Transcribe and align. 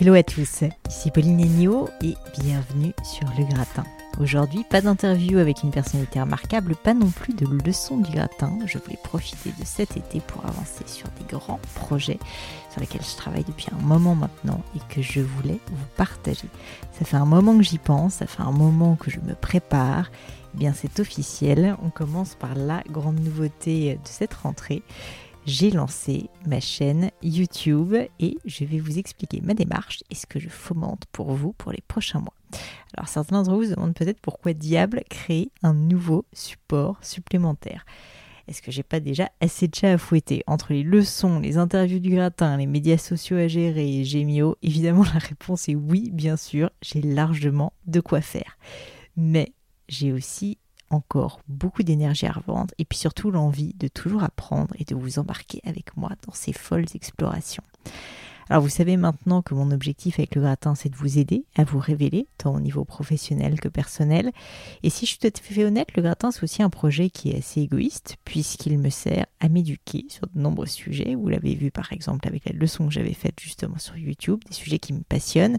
Hello 0.00 0.14
à 0.14 0.22
tous, 0.22 0.64
ici 0.88 1.10
Pauline 1.10 1.38
Ennio 1.38 1.88
et 2.00 2.14
bienvenue 2.40 2.94
sur 3.04 3.28
Le 3.38 3.44
Gratin. 3.44 3.84
Aujourd'hui, 4.18 4.64
pas 4.68 4.80
d'interview 4.80 5.38
avec 5.38 5.62
une 5.62 5.70
personnalité 5.70 6.18
remarquable, 6.18 6.74
pas 6.76 6.94
non 6.94 7.10
plus 7.10 7.34
de 7.34 7.46
leçon 7.64 7.98
du 7.98 8.10
gratin. 8.10 8.58
Je 8.64 8.78
voulais 8.78 8.98
profiter 9.04 9.50
de 9.50 9.64
cet 9.64 9.98
été 9.98 10.20
pour 10.20 10.46
avancer 10.46 10.84
sur 10.86 11.06
des 11.18 11.26
grands 11.30 11.60
projets 11.74 12.18
sur 12.70 12.80
lesquels 12.80 13.02
je 13.02 13.16
travaille 13.16 13.44
depuis 13.44 13.66
un 13.70 13.82
moment 13.84 14.14
maintenant 14.14 14.62
et 14.74 14.80
que 14.92 15.02
je 15.02 15.20
voulais 15.20 15.60
vous 15.70 15.86
partager. 15.96 16.48
Ça 16.98 17.04
fait 17.04 17.18
un 17.18 17.26
moment 17.26 17.56
que 17.56 17.62
j'y 17.62 17.78
pense, 17.78 18.14
ça 18.14 18.26
fait 18.26 18.42
un 18.42 18.50
moment 18.50 18.96
que 18.96 19.10
je 19.10 19.20
me 19.20 19.34
prépare. 19.34 20.10
Eh 20.54 20.58
bien, 20.58 20.72
c'est 20.74 21.00
officiel. 21.00 21.76
On 21.84 21.90
commence 21.90 22.34
par 22.34 22.54
la 22.54 22.82
grande 22.90 23.20
nouveauté 23.20 23.94
de 23.94 24.08
cette 24.08 24.34
rentrée 24.34 24.82
j'ai 25.46 25.70
lancé 25.70 26.30
ma 26.46 26.60
chaîne 26.60 27.10
YouTube 27.22 27.94
et 28.20 28.38
je 28.44 28.64
vais 28.64 28.78
vous 28.78 28.98
expliquer 28.98 29.40
ma 29.40 29.54
démarche 29.54 30.02
et 30.10 30.14
ce 30.14 30.26
que 30.26 30.38
je 30.38 30.48
fomente 30.48 31.04
pour 31.10 31.32
vous 31.32 31.52
pour 31.52 31.72
les 31.72 31.82
prochains 31.88 32.20
mois. 32.20 32.34
Alors 32.96 33.08
certains 33.08 33.42
d'entre 33.42 33.56
vous 33.56 33.64
se 33.64 33.70
demandent 33.70 33.94
peut-être 33.94 34.20
pourquoi 34.20 34.52
diable 34.52 35.02
créer 35.08 35.50
un 35.62 35.74
nouveau 35.74 36.24
support 36.32 36.98
supplémentaire. 37.02 37.84
Est-ce 38.48 38.62
que 38.62 38.70
j'ai 38.70 38.82
pas 38.82 39.00
déjà 39.00 39.30
assez 39.40 39.68
de 39.68 39.74
chats 39.74 39.92
à 39.92 39.98
fouetter? 39.98 40.42
Entre 40.46 40.72
les 40.72 40.82
leçons, 40.82 41.40
les 41.40 41.58
interviews 41.58 42.00
du 42.00 42.10
gratin, 42.10 42.56
les 42.56 42.66
médias 42.66 42.98
sociaux 42.98 43.36
à 43.36 43.48
gérer 43.48 44.00
et 44.00 44.04
Gémio 44.04 44.56
Évidemment 44.62 45.04
la 45.14 45.20
réponse 45.20 45.68
est 45.68 45.74
oui, 45.74 46.10
bien 46.12 46.36
sûr, 46.36 46.70
j'ai 46.82 47.02
largement 47.02 47.72
de 47.86 48.00
quoi 48.00 48.20
faire. 48.20 48.58
Mais 49.16 49.52
j'ai 49.88 50.12
aussi 50.12 50.58
encore 50.94 51.40
beaucoup 51.48 51.82
d'énergie 51.82 52.26
à 52.26 52.32
revendre 52.32 52.74
et 52.78 52.84
puis 52.84 52.98
surtout 52.98 53.30
l'envie 53.30 53.74
de 53.74 53.88
toujours 53.88 54.22
apprendre 54.22 54.74
et 54.78 54.84
de 54.84 54.94
vous 54.94 55.18
embarquer 55.18 55.60
avec 55.64 55.96
moi 55.96 56.10
dans 56.26 56.32
ces 56.32 56.52
folles 56.52 56.86
explorations. 56.94 57.64
Alors 58.48 58.62
vous 58.62 58.68
savez 58.68 58.96
maintenant 58.96 59.40
que 59.40 59.54
mon 59.54 59.70
objectif 59.70 60.18
avec 60.18 60.34
le 60.34 60.42
gratin, 60.42 60.74
c'est 60.74 60.90
de 60.90 60.96
vous 60.96 61.18
aider 61.18 61.46
à 61.56 61.64
vous 61.64 61.78
révéler, 61.78 62.26
tant 62.38 62.54
au 62.54 62.60
niveau 62.60 62.84
professionnel 62.84 63.58
que 63.60 63.68
personnel. 63.68 64.30
Et 64.82 64.90
si 64.90 65.06
je 65.06 65.12
suis 65.12 65.18
tout 65.18 65.26
à 65.26 65.30
fait 65.42 65.64
honnête, 65.64 65.96
le 65.96 66.02
gratin, 66.02 66.30
c'est 66.30 66.42
aussi 66.42 66.62
un 66.62 66.68
projet 66.68 67.08
qui 67.08 67.30
est 67.30 67.38
assez 67.38 67.62
égoïste, 67.62 68.16
puisqu'il 68.24 68.78
me 68.78 68.90
sert 68.90 69.26
à 69.40 69.48
m'éduquer 69.48 70.04
sur 70.08 70.26
de 70.26 70.38
nombreux 70.38 70.66
sujets. 70.66 71.14
Vous 71.14 71.28
l'avez 71.28 71.54
vu 71.54 71.70
par 71.70 71.92
exemple 71.92 72.28
avec 72.28 72.44
la 72.44 72.52
leçon 72.52 72.86
que 72.86 72.92
j'avais 72.92 73.14
faite 73.14 73.40
justement 73.40 73.78
sur 73.78 73.96
YouTube, 73.96 74.40
des 74.46 74.54
sujets 74.54 74.78
qui 74.78 74.92
me 74.92 75.02
passionnent 75.02 75.56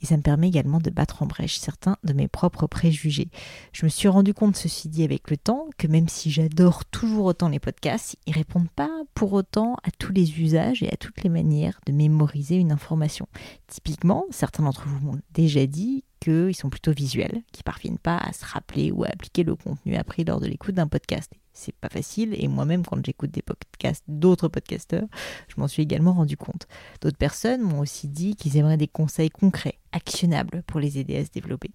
et 0.00 0.06
ça 0.06 0.16
me 0.16 0.22
permet 0.22 0.48
également 0.48 0.78
de 0.78 0.90
battre 0.90 1.22
en 1.22 1.26
brèche 1.26 1.58
certains 1.58 1.96
de 2.04 2.12
mes 2.12 2.28
propres 2.28 2.66
préjugés. 2.66 3.28
Je 3.72 3.84
me 3.84 3.90
suis 3.90 4.08
rendu 4.08 4.34
compte, 4.34 4.56
ceci 4.56 4.88
dit, 4.88 5.04
avec 5.04 5.30
le 5.30 5.36
temps, 5.36 5.66
que 5.78 5.86
même 5.86 6.08
si 6.08 6.30
j'adore 6.30 6.84
toujours 6.84 7.26
autant 7.26 7.48
les 7.48 7.58
podcasts, 7.58 8.16
ils 8.26 8.34
répondent 8.34 8.70
pas 8.74 8.90
pour 9.14 9.32
autant 9.32 9.76
à 9.84 9.90
tous 9.98 10.12
les 10.12 10.40
usages 10.40 10.82
et 10.82 10.92
à 10.92 10.96
toutes 10.96 11.22
les 11.22 11.30
manières 11.30 11.80
de 11.86 11.92
mémoriser 11.92 12.56
une 12.56 12.72
information. 12.72 13.28
Typiquement, 13.68 14.24
certains 14.30 14.64
d'entre 14.64 14.86
vous 14.86 15.04
m'ont 15.04 15.20
déjà 15.32 15.66
dit 15.66 16.04
qu'ils 16.30 16.56
sont 16.56 16.70
plutôt 16.70 16.92
visuels, 16.92 17.42
qui 17.52 17.62
parviennent 17.62 17.98
pas 17.98 18.18
à 18.18 18.32
se 18.32 18.44
rappeler 18.44 18.90
ou 18.90 19.04
à 19.04 19.08
appliquer 19.08 19.44
le 19.44 19.56
contenu 19.56 19.96
appris 19.96 20.24
lors 20.24 20.40
de 20.40 20.46
l'écoute 20.46 20.74
d'un 20.74 20.88
podcast 20.88 21.32
c'est 21.56 21.74
pas 21.74 21.88
facile. 21.88 22.34
Et 22.38 22.48
moi-même, 22.48 22.84
quand 22.84 23.04
j'écoute 23.04 23.30
des 23.30 23.42
podcasts 23.42 24.04
d'autres 24.06 24.48
podcasteurs, 24.48 25.06
je 25.48 25.54
m'en 25.58 25.68
suis 25.68 25.82
également 25.82 26.12
rendu 26.12 26.36
compte. 26.36 26.68
D'autres 27.00 27.16
personnes 27.16 27.62
m'ont 27.62 27.80
aussi 27.80 28.08
dit 28.08 28.36
qu'ils 28.36 28.56
aimeraient 28.56 28.76
des 28.76 28.88
conseils 28.88 29.30
concrets, 29.30 29.78
actionnables 29.92 30.62
pour 30.66 30.80
les 30.80 30.98
aider 30.98 31.16
à 31.16 31.24
se 31.24 31.30
développer. 31.30 31.70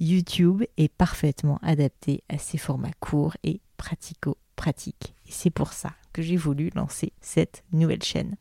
YouTube 0.00 0.64
est 0.76 0.92
parfaitement 0.92 1.58
adapté 1.62 2.24
à 2.28 2.38
ces 2.38 2.58
formats 2.58 2.92
courts 2.98 3.36
et 3.44 3.60
pratico-pratiques. 3.76 5.14
C'est 5.34 5.50
pour 5.50 5.72
ça 5.72 5.90
que 6.12 6.22
j'ai 6.22 6.36
voulu 6.36 6.70
lancer 6.76 7.12
cette 7.20 7.64
nouvelle 7.72 8.02
chaîne. 8.04 8.36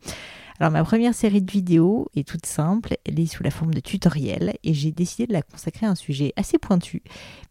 Alors 0.59 0.71
ma 0.71 0.83
première 0.83 1.15
série 1.15 1.41
de 1.41 1.51
vidéos 1.51 2.07
est 2.15 2.25
toute 2.25 2.45
simple, 2.45 2.95
elle 3.03 3.19
est 3.19 3.25
sous 3.25 3.41
la 3.41 3.49
forme 3.49 3.73
de 3.73 3.79
tutoriel 3.79 4.53
et 4.63 4.75
j'ai 4.75 4.91
décidé 4.91 5.25
de 5.25 5.33
la 5.33 5.41
consacrer 5.41 5.87
à 5.87 5.89
un 5.89 5.95
sujet 5.95 6.33
assez 6.35 6.59
pointu, 6.59 7.01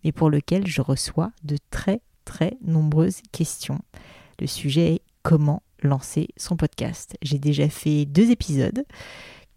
mais 0.04 0.12
pour 0.12 0.30
lequel 0.30 0.66
je 0.66 0.80
reçois 0.80 1.32
de 1.42 1.58
très 1.70 2.00
très 2.24 2.56
nombreuses 2.64 3.20
questions. 3.32 3.80
Le 4.38 4.46
sujet 4.46 4.94
est 4.94 5.02
comment 5.24 5.64
lancer 5.82 6.28
son 6.36 6.56
podcast. 6.56 7.16
J'ai 7.20 7.40
déjà 7.40 7.68
fait 7.68 8.04
deux 8.04 8.30
épisodes 8.30 8.84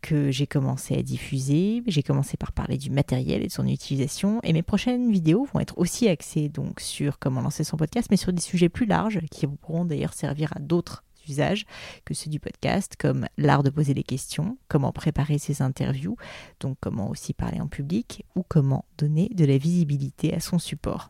que 0.05 0.29
j'ai 0.29 0.45
commencé 0.45 0.95
à 0.95 1.01
diffuser. 1.01 1.81
J'ai 1.87 2.03
commencé 2.03 2.37
par 2.37 2.51
parler 2.51 2.77
du 2.77 2.91
matériel 2.91 3.41
et 3.41 3.47
de 3.47 3.51
son 3.51 3.65
utilisation. 3.65 4.39
Et 4.43 4.53
mes 4.53 4.61
prochaines 4.61 5.11
vidéos 5.11 5.47
vont 5.51 5.59
être 5.59 5.75
aussi 5.79 6.07
axées 6.07 6.47
donc 6.47 6.79
sur 6.79 7.17
comment 7.17 7.41
lancer 7.41 7.63
son 7.63 7.75
podcast, 7.75 8.09
mais 8.11 8.17
sur 8.17 8.31
des 8.31 8.41
sujets 8.41 8.69
plus 8.69 8.85
larges 8.85 9.19
qui 9.31 9.47
pourront 9.47 9.83
d'ailleurs 9.83 10.13
servir 10.13 10.53
à 10.55 10.59
d'autres 10.59 11.03
usages 11.27 11.65
que 12.05 12.13
ceux 12.13 12.29
du 12.29 12.39
podcast, 12.39 12.93
comme 12.99 13.25
l'art 13.39 13.63
de 13.63 13.71
poser 13.71 13.95
des 13.95 14.03
questions, 14.03 14.59
comment 14.67 14.91
préparer 14.91 15.39
ses 15.39 15.63
interviews, 15.63 16.17
donc 16.59 16.77
comment 16.81 17.09
aussi 17.09 17.33
parler 17.33 17.59
en 17.59 17.67
public, 17.67 18.25
ou 18.35 18.43
comment 18.47 18.85
donner 18.99 19.29
de 19.33 19.43
la 19.43 19.57
visibilité 19.57 20.35
à 20.35 20.39
son 20.39 20.59
support. 20.59 21.09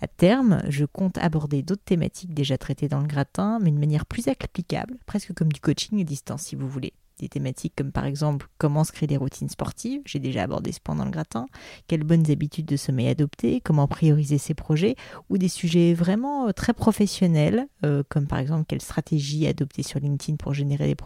À 0.00 0.08
terme, 0.08 0.62
je 0.68 0.84
compte 0.84 1.16
aborder 1.18 1.62
d'autres 1.62 1.84
thématiques 1.84 2.34
déjà 2.34 2.58
traitées 2.58 2.88
dans 2.88 3.00
le 3.00 3.06
gratin, 3.06 3.60
mais 3.62 3.70
de 3.70 3.78
manière 3.78 4.04
plus 4.04 4.26
applicable, 4.26 4.96
presque 5.06 5.32
comme 5.32 5.52
du 5.52 5.60
coaching 5.60 6.00
à 6.00 6.04
distance 6.04 6.42
si 6.42 6.56
vous 6.56 6.68
voulez. 6.68 6.92
Des 7.18 7.28
thématiques 7.28 7.72
comme 7.76 7.92
par 7.92 8.04
exemple 8.04 8.48
comment 8.58 8.84
se 8.84 8.92
créer 8.92 9.06
des 9.06 9.16
routines 9.16 9.48
sportives, 9.48 10.02
j'ai 10.04 10.18
déjà 10.18 10.42
abordé 10.42 10.72
ce 10.72 10.80
point 10.80 10.94
dans 10.94 11.04
le 11.04 11.10
gratin, 11.10 11.46
quelles 11.88 12.04
bonnes 12.04 12.30
habitudes 12.30 12.66
de 12.66 12.76
sommeil 12.76 13.08
adopter, 13.08 13.60
comment 13.62 13.88
prioriser 13.88 14.38
ses 14.38 14.54
projets, 14.54 14.96
ou 15.30 15.38
des 15.38 15.48
sujets 15.48 15.94
vraiment 15.94 16.48
euh, 16.48 16.52
très 16.52 16.74
professionnels, 16.74 17.66
euh, 17.84 18.02
comme 18.08 18.26
par 18.26 18.38
exemple 18.38 18.66
quelle 18.68 18.82
stratégie 18.82 19.46
adopter 19.46 19.82
sur 19.82 19.98
LinkedIn 20.00 20.36
pour 20.36 20.52
générer 20.52 20.86
des 20.86 20.96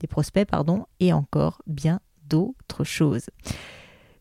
des 0.00 0.06
prospects, 0.06 0.48
pardon, 0.48 0.86
et 0.98 1.12
encore 1.12 1.62
bien 1.66 2.00
d'autres 2.28 2.84
choses. 2.84 3.26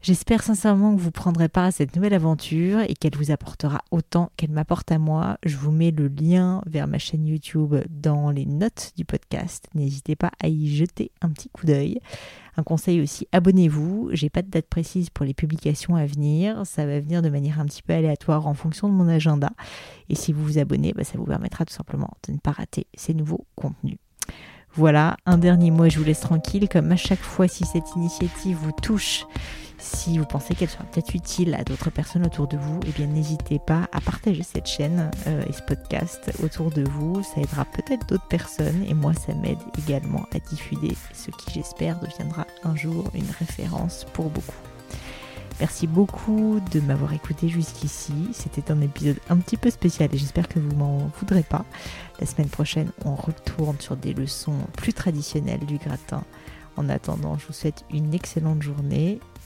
J'espère 0.02 0.44
sincèrement 0.44 0.96
que 0.96 1.02
vous 1.02 1.12
prendrez 1.12 1.50
part 1.50 1.66
à 1.66 1.72
cette 1.72 1.94
nouvelle 1.94 2.14
aventure 2.14 2.80
et 2.80 2.94
qu'elle 2.94 3.18
vous 3.18 3.32
apportera 3.32 3.82
autant 3.92 4.32
qu'elle 4.38 4.52
m'apporte 4.52 4.90
à 4.94 4.98
moi. 4.98 5.38
Je 5.44 5.58
vous 5.58 5.72
mets 5.72 5.92
le 5.92 6.08
lien 6.08 6.62
vers 6.66 6.88
ma 6.88 6.98
chaîne 6.98 7.28
YouTube 7.28 7.76
dans 7.90 8.32
les 8.32 8.46
notes 8.46 8.94
du 8.96 9.04
podcast. 9.04 9.68
N'hésitez 9.76 10.16
pas 10.16 10.32
à 10.42 10.48
y 10.48 10.74
jeter 10.74 11.12
un 11.20 11.30
petit 11.30 11.50
coup 11.50 11.66
d'œil. 11.66 12.00
Un 12.56 12.64
conseil 12.64 13.02
aussi, 13.02 13.28
abonnez-vous. 13.34 14.12
J'ai 14.14 14.30
pas 14.30 14.42
de 14.42 14.50
date 14.50 14.68
précise 14.68 15.10
pour 15.10 15.26
les 15.26 15.34
publications 15.34 15.98
à 15.98 16.06
venir. 16.06 16.66
Ça 16.66 16.86
va 16.86 17.02
venir 17.02 17.22
de 17.22 17.30
manière 17.30 17.60
un 17.60 17.66
petit 17.66 17.84
peu 17.84 17.92
aléatoire 17.92 18.48
en 18.48 18.54
fonction 18.54 18.88
de 18.88 18.94
mon 18.94 19.10
agenda. 19.10 19.50
Et 20.08 20.16
si 20.16 20.32
vous 20.32 20.46
vous 20.46 20.60
abonnez, 20.60 20.94
bah, 20.94 21.04
ça 21.04 21.18
vous 21.18 21.26
permettra 21.26 21.66
tout 21.66 21.74
simplement 21.74 22.12
de 22.26 22.32
ne 22.32 22.38
pas 22.38 22.52
rater 22.52 22.88
ces 22.96 23.14
nouveaux 23.14 23.46
contenus. 23.56 23.98
Voilà, 24.76 25.18
un 25.26 25.38
dernier 25.38 25.72
mot 25.72 25.86
et 25.86 25.90
je 25.90 26.00
vous 26.00 26.06
laisse 26.06 26.22
tranquille. 26.22 26.70
Comme 26.70 26.92
à 26.92 26.96
chaque 26.96 27.20
fois, 27.20 27.50
si 27.50 27.66
cette 27.66 27.96
initiative 27.96 28.58
vous 28.58 28.72
touche, 28.72 29.26
si 29.80 30.18
vous 30.18 30.26
pensez 30.26 30.56
qu'elle 30.56 30.70
sera 30.70 30.84
peut-être 30.84 31.16
utile 31.16 31.56
à 31.56 31.64
d'autres 31.64 31.90
personnes 31.90 32.26
autour 32.26 32.48
de 32.48 32.58
vous, 32.58 32.80
eh 32.86 32.92
bien 32.92 33.08
n'hésitez 33.08 33.60
pas 33.60 33.88
à 33.94 34.02
partager 34.02 34.44
cette 34.44 34.68
chaîne 34.68 35.10
euh, 35.28 35.44
et 35.48 35.54
ce 35.54 35.62
podcast 35.62 36.32
autour 36.44 36.70
de 36.70 36.84
vous. 36.84 37.24
Ça 37.24 37.42
aidera 37.42 37.66
peut-être 37.66 38.06
d'autres 38.08 38.28
personnes 38.28 38.84
et 38.88 38.94
moi 38.94 39.14
ça 39.14 39.34
m'aide 39.34 39.58
également 39.78 40.26
à 40.34 40.40
diffuser 40.40 40.96
ce 41.14 41.32
qui 41.32 41.54
j'espère 41.54 42.00
deviendra 42.00 42.46
un 42.64 42.76
jour 42.76 43.10
une 43.14 43.30
référence 43.40 44.06
pour 44.14 44.30
beaucoup. 44.30 44.56
Merci 45.60 45.88
beaucoup 45.88 46.62
de 46.72 46.80
m'avoir 46.80 47.14
écouté 47.14 47.50
jusqu'ici. 47.50 48.14
C'était 48.34 48.72
un 48.72 48.82
épisode 48.82 49.20
un 49.30 49.38
petit 49.38 49.58
peu 49.58 49.70
spécial 49.70 50.10
et 50.14 50.18
j'espère 50.18 50.48
que 50.48 50.60
vous 50.60 50.76
m'en 50.76 51.10
voudrez 51.20 51.44
pas. 51.44 51.66
La 52.20 52.26
semaine 52.26 52.48
prochaine, 52.48 52.92
on 53.04 53.16
retourne 53.16 53.80
sur 53.80 53.98
des 53.98 54.14
leçons 54.14 54.56
plus 54.78 54.94
traditionnelles 54.94 55.66
du 55.66 55.78
gratin. 55.78 56.24
En 56.78 56.88
attendant, 56.88 57.38
je 57.38 57.48
vous 57.48 57.54
souhaite 57.54 57.84
une 57.92 58.14
excellente 58.14 58.62
journée 58.62 59.20